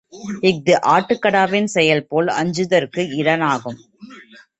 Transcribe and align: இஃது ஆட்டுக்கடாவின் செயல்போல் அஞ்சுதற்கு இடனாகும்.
இஃது 0.41 0.73
ஆட்டுக்கடாவின் 0.85 1.69
செயல்போல் 1.73 2.29
அஞ்சுதற்கு 2.41 3.03
இடனாகும். 3.15 3.79